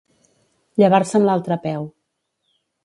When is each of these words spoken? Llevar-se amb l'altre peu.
Llevar-se 0.83 1.21
amb 1.21 1.29
l'altre 1.31 1.59
peu. 1.71 1.89